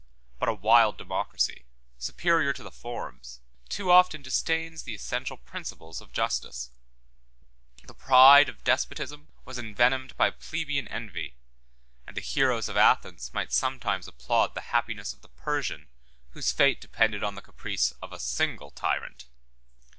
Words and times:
But 0.39 0.49
a 0.49 0.53
wild 0.55 0.97
democracy, 0.97 1.67
superior 1.99 2.53
to 2.53 2.63
the 2.63 2.71
forms, 2.71 3.39
too 3.69 3.91
often 3.91 4.23
disdains 4.23 4.81
the 4.81 4.95
essential 4.95 5.37
principles, 5.37 6.01
of 6.01 6.11
justice: 6.11 6.71
the 7.85 7.93
pride 7.93 8.49
of 8.49 8.63
despotism 8.63 9.27
was 9.45 9.59
envenomed 9.59 10.17
by 10.17 10.31
plebeian 10.31 10.87
envy, 10.87 11.35
and 12.07 12.17
the 12.17 12.21
heroes 12.21 12.67
of 12.67 12.77
Athens 12.77 13.31
might 13.35 13.53
sometimes 13.53 14.07
applaud 14.07 14.55
the 14.55 14.61
happiness 14.73 15.13
of 15.13 15.21
the 15.21 15.29
Persian, 15.29 15.87
whose 16.31 16.51
fate 16.51 16.81
depended 16.81 17.23
on 17.23 17.35
the 17.35 17.41
caprice 17.43 17.91
of 18.01 18.11
a 18.11 18.19
single 18.19 18.71
tyrant. 18.71 19.27